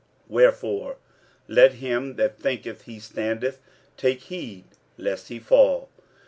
[0.01, 0.95] 46:010:012 Wherefore
[1.47, 3.59] let him that thinketh he standeth
[3.97, 4.63] take heed
[4.97, 5.89] lest he fall.